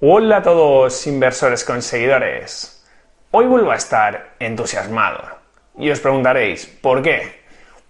[0.00, 2.86] Hola a todos inversores con seguidores.
[3.32, 5.24] Hoy vuelvo a estar entusiasmado.
[5.76, 7.42] Y os preguntaréis, ¿por qué?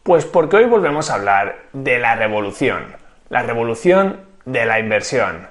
[0.05, 2.97] Pues porque hoy volvemos a hablar de la revolución.
[3.29, 5.49] La revolución de la inversión.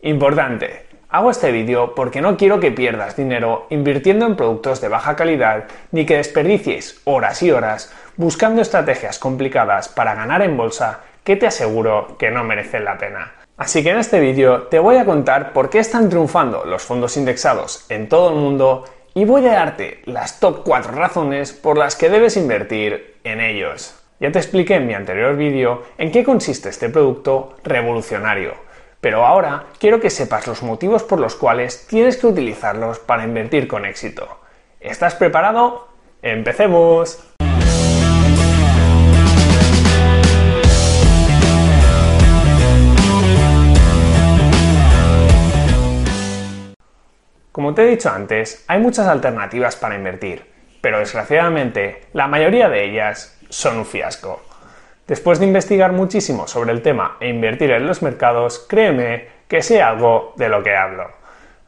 [0.00, 5.16] Importante, hago este vídeo porque no quiero que pierdas dinero invirtiendo en productos de baja
[5.16, 11.34] calidad ni que desperdicies horas y horas buscando estrategias complicadas para ganar en bolsa que
[11.34, 13.32] te aseguro que no merecen la pena.
[13.56, 17.16] Así que en este vídeo te voy a contar por qué están triunfando los fondos
[17.16, 21.96] indexados en todo el mundo y voy a darte las top 4 razones por las
[21.96, 23.94] que debes invertir en ellos.
[24.20, 28.52] Ya te expliqué en mi anterior vídeo en qué consiste este producto revolucionario,
[29.00, 33.68] pero ahora quiero que sepas los motivos por los cuales tienes que utilizarlos para invertir
[33.68, 34.28] con éxito.
[34.80, 35.88] ¿Estás preparado?
[36.20, 37.35] ¡Empecemos!
[47.56, 50.44] Como te he dicho antes, hay muchas alternativas para invertir,
[50.82, 54.42] pero desgraciadamente la mayoría de ellas son un fiasco.
[55.06, 59.80] Después de investigar muchísimo sobre el tema e invertir en los mercados, créeme que sé
[59.80, 61.06] algo de lo que hablo.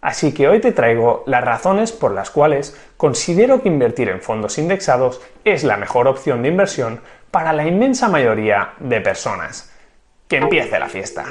[0.03, 4.59] Así que hoy te traigo las razones por las cuales considero que invertir en fondos
[4.59, 9.73] indexados es la mejor opción de inversión para la inmensa mayoría de personas.
[10.29, 11.25] Que empiece la fiesta.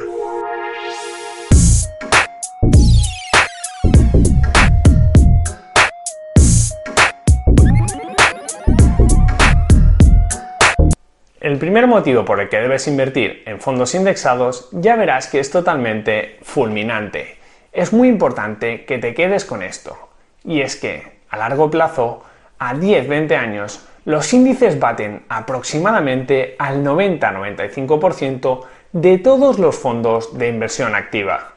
[11.48, 15.50] El primer motivo por el que debes invertir en fondos indexados ya verás que es
[15.50, 17.38] totalmente fulminante.
[17.72, 19.98] Es muy importante que te quedes con esto.
[20.44, 22.22] Y es que, a largo plazo,
[22.60, 30.96] a 10-20 años, los índices baten aproximadamente al 90-95% de todos los fondos de inversión
[30.96, 31.54] activa.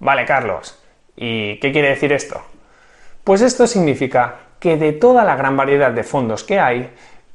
[0.00, 0.84] Vale, Carlos,
[1.16, 2.42] ¿y qué quiere decir esto?
[3.24, 6.90] Pues esto significa que de toda la gran variedad de fondos que hay,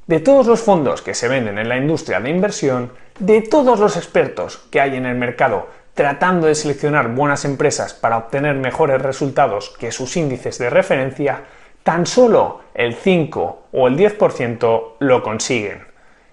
[0.09, 3.95] de todos los fondos que se venden en la industria de inversión, de todos los
[3.95, 9.69] expertos que hay en el mercado tratando de seleccionar buenas empresas para obtener mejores resultados
[9.77, 11.43] que sus índices de referencia,
[11.83, 15.85] tan solo el 5 o el 10% lo consiguen.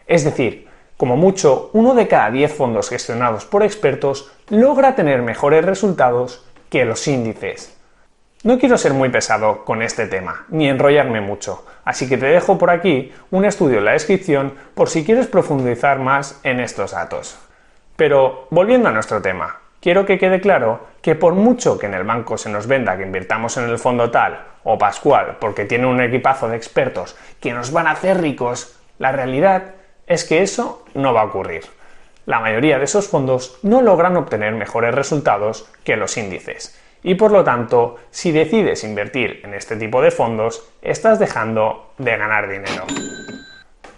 [0.06, 5.62] Es decir, como mucho, uno de cada 10 fondos gestionados por expertos logra tener mejores
[5.62, 7.75] resultados que los índices.
[8.46, 12.58] No quiero ser muy pesado con este tema, ni enrollarme mucho, así que te dejo
[12.58, 17.40] por aquí un estudio en la descripción por si quieres profundizar más en estos datos.
[17.96, 22.04] Pero volviendo a nuestro tema, quiero que quede claro que por mucho que en el
[22.04, 26.00] banco se nos venda que invirtamos en el fondo tal o Pascual porque tiene un
[26.00, 29.74] equipazo de expertos que nos van a hacer ricos, la realidad
[30.06, 31.64] es que eso no va a ocurrir.
[32.26, 37.30] La mayoría de esos fondos no logran obtener mejores resultados que los índices y por
[37.30, 42.84] lo tanto, si decides invertir en este tipo de fondos, estás dejando de ganar dinero.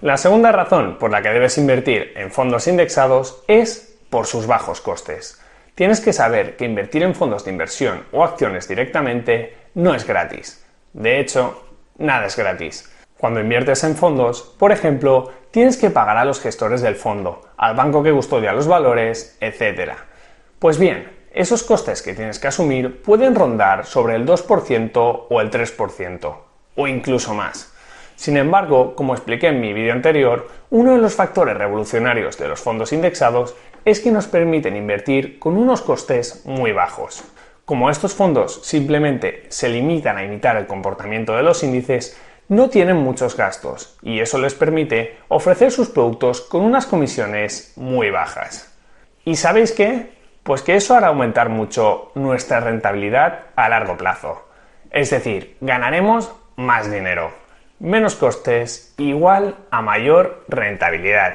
[0.00, 4.81] La segunda razón por la que debes invertir en fondos indexados es por sus bajos
[4.81, 5.42] costes.
[5.75, 10.64] Tienes que saber que invertir en fondos de inversión o acciones directamente no es gratis.
[10.92, 11.64] De hecho,
[11.98, 12.92] nada es gratis.
[13.16, 17.75] Cuando inviertes en fondos, por ejemplo, tienes que pagar a los gestores del fondo, al
[17.75, 19.94] banco que custodia los valores, etc.
[20.60, 25.50] Pues bien, esos costes que tienes que asumir pueden rondar sobre el 2% o el
[25.50, 26.36] 3%,
[26.76, 27.72] o incluso más.
[28.16, 32.60] Sin embargo, como expliqué en mi vídeo anterior, uno de los factores revolucionarios de los
[32.60, 37.22] fondos indexados es que nos permiten invertir con unos costes muy bajos.
[37.64, 42.18] Como estos fondos simplemente se limitan a imitar el comportamiento de los índices,
[42.48, 48.10] no tienen muchos gastos y eso les permite ofrecer sus productos con unas comisiones muy
[48.10, 48.74] bajas.
[49.24, 50.17] ¿Y sabéis qué?
[50.48, 54.48] Pues que eso hará aumentar mucho nuestra rentabilidad a largo plazo.
[54.91, 57.32] Es decir, ganaremos más dinero,
[57.81, 61.34] menos costes, igual a mayor rentabilidad.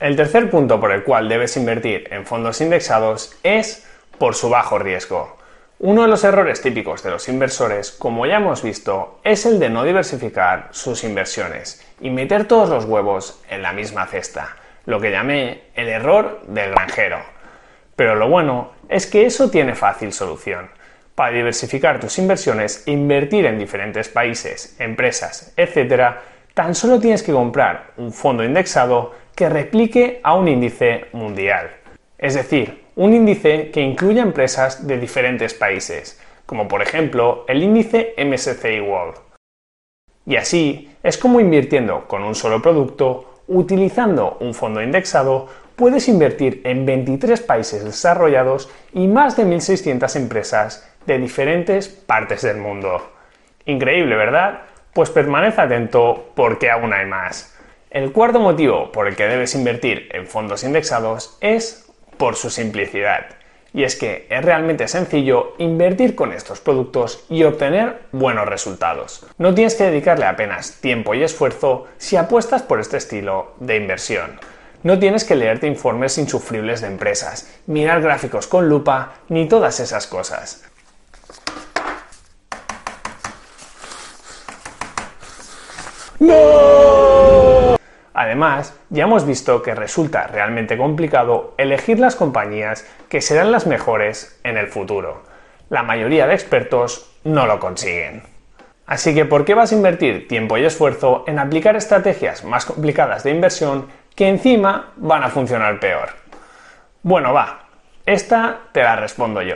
[0.00, 3.86] El tercer punto por el cual debes invertir en fondos indexados es
[4.16, 5.36] por su bajo riesgo.
[5.78, 9.68] Uno de los errores típicos de los inversores, como ya hemos visto, es el de
[9.68, 14.56] no diversificar sus inversiones y meter todos los huevos en la misma cesta,
[14.86, 17.37] lo que llamé el error del granjero
[17.98, 20.70] pero lo bueno es que eso tiene fácil solución.
[21.16, 26.14] Para diversificar tus inversiones e invertir en diferentes países, empresas, etc.,
[26.54, 31.70] tan solo tienes que comprar un fondo indexado que replique a un índice mundial.
[32.16, 38.14] Es decir, un índice que incluya empresas de diferentes países, como por ejemplo el índice
[38.16, 39.16] MSCI World.
[40.24, 45.48] Y así es como invirtiendo con un solo producto, utilizando un fondo indexado,
[45.78, 52.58] puedes invertir en 23 países desarrollados y más de 1.600 empresas de diferentes partes del
[52.58, 53.12] mundo.
[53.64, 54.62] Increíble, ¿verdad?
[54.92, 57.56] Pues permanece atento porque aún hay más.
[57.90, 61.88] El cuarto motivo por el que debes invertir en fondos indexados es
[62.18, 63.26] por su simplicidad.
[63.72, 69.26] Y es que es realmente sencillo invertir con estos productos y obtener buenos resultados.
[69.38, 74.40] No tienes que dedicarle apenas tiempo y esfuerzo si apuestas por este estilo de inversión.
[74.84, 80.06] No tienes que leerte informes insufribles de empresas, mirar gráficos con lupa, ni todas esas
[80.06, 80.64] cosas.
[86.20, 87.76] ¡No!
[88.14, 94.38] Además, ya hemos visto que resulta realmente complicado elegir las compañías que serán las mejores
[94.44, 95.24] en el futuro.
[95.70, 98.22] La mayoría de expertos no lo consiguen.
[98.86, 103.22] Así que, ¿por qué vas a invertir tiempo y esfuerzo en aplicar estrategias más complicadas
[103.22, 103.86] de inversión
[104.18, 106.08] que encima van a funcionar peor?
[107.04, 107.68] Bueno, va,
[108.04, 109.54] esta te la respondo yo.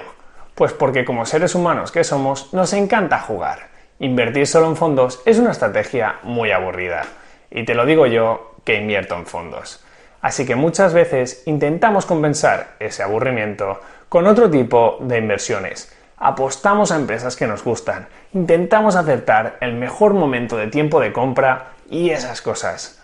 [0.55, 3.71] Pues porque como seres humanos que somos, nos encanta jugar.
[3.99, 7.03] Invertir solo en fondos es una estrategia muy aburrida.
[7.51, 9.85] Y te lo digo yo que invierto en fondos.
[10.21, 15.93] Así que muchas veces intentamos compensar ese aburrimiento con otro tipo de inversiones.
[16.19, 21.73] Apostamos a empresas que nos gustan, intentamos acertar el mejor momento de tiempo de compra
[21.91, 23.02] y esas cosas.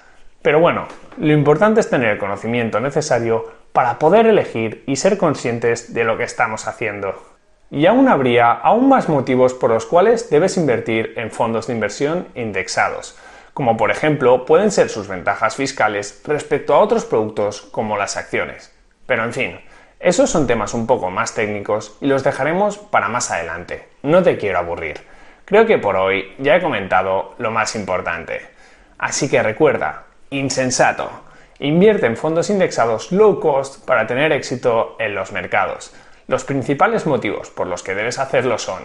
[0.48, 5.92] Pero bueno, lo importante es tener el conocimiento necesario para poder elegir y ser conscientes
[5.92, 7.22] de lo que estamos haciendo.
[7.70, 12.28] Y aún habría aún más motivos por los cuales debes invertir en fondos de inversión
[12.34, 13.14] indexados,
[13.52, 18.74] como por ejemplo pueden ser sus ventajas fiscales respecto a otros productos como las acciones.
[19.04, 19.60] Pero en fin,
[20.00, 23.86] esos son temas un poco más técnicos y los dejaremos para más adelante.
[24.02, 24.96] No te quiero aburrir.
[25.44, 28.56] Creo que por hoy ya he comentado lo más importante.
[28.96, 31.10] Así que recuerda, insensato,
[31.58, 35.92] invierte en fondos indexados low cost para tener éxito en los mercados.
[36.26, 38.82] Los principales motivos por los que debes hacerlo son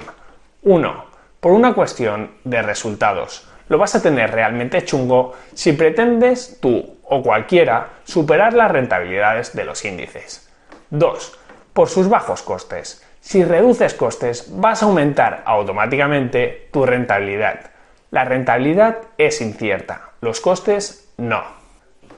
[0.64, 1.06] 1.
[1.40, 7.22] Por una cuestión de resultados lo vas a tener realmente chungo si pretendes tú o
[7.22, 10.50] cualquiera superar las rentabilidades de los índices.
[10.90, 11.40] 2.
[11.74, 13.04] Por sus bajos costes.
[13.20, 17.72] Si reduces costes, vas a aumentar automáticamente tu rentabilidad.
[18.12, 21.42] La rentabilidad es incierta, los costes no.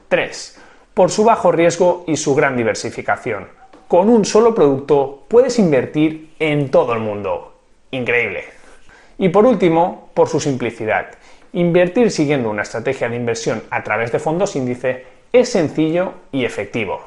[0.08, 0.62] 3.
[0.94, 3.48] Por su bajo riesgo y su gran diversificación.
[3.88, 7.54] Con un solo producto puedes invertir en todo el mundo.
[7.92, 8.46] Increíble.
[9.18, 11.08] Y por último, por su simplicidad.
[11.54, 17.00] Invertir siguiendo una estrategia de inversión a través de fondos índice es sencillo y efectivo.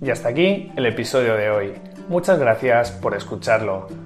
[0.00, 1.74] Y hasta aquí el episodio de hoy.
[2.08, 4.05] Muchas gracias por escucharlo.